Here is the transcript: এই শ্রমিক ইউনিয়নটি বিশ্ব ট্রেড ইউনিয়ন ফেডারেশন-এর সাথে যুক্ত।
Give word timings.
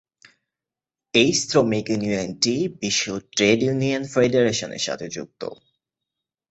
এই 1.13 1.31
শ্রমিক 1.41 1.85
ইউনিয়নটি 1.89 2.55
বিশ্ব 2.81 3.05
ট্রেড 3.35 3.59
ইউনিয়ন 3.63 4.03
ফেডারেশন-এর 4.13 4.83
সাথে 4.87 5.05
যুক্ত। 5.09 5.41